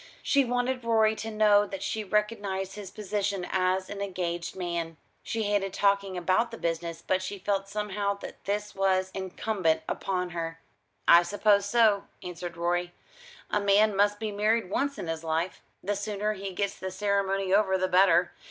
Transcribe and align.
She 0.23 0.43
wanted 0.43 0.83
Rorie 0.83 1.15
to 1.17 1.29
know 1.29 1.67
that 1.67 1.83
she 1.83 2.03
recognised 2.03 2.73
his 2.73 2.89
position 2.89 3.45
as 3.51 3.87
an 3.87 4.01
engaged 4.01 4.55
man. 4.55 4.97
She 5.21 5.43
hated 5.43 5.73
talking 5.73 6.17
about 6.17 6.49
the 6.49 6.57
business, 6.57 7.03
but 7.05 7.21
she 7.21 7.37
felt 7.37 7.69
somehow 7.69 8.15
that 8.15 8.43
this 8.45 8.73
was 8.73 9.11
incumbent 9.13 9.83
upon 9.87 10.31
her. 10.31 10.59
"I 11.07 11.21
suppose 11.21 11.67
so," 11.67 12.05
answered 12.23 12.57
Rorie; 12.57 12.93
"a 13.51 13.59
man 13.59 13.95
must 13.95 14.17
be 14.19 14.31
married 14.31 14.71
once 14.71 14.97
in 14.97 15.05
his 15.05 15.23
life. 15.23 15.61
The 15.83 15.95
sooner 15.95 16.33
he 16.33 16.51
gets 16.51 16.79
the 16.79 16.89
ceremony 16.89 17.53
over 17.53 17.77
the 17.77 17.87
better. 17.87 18.31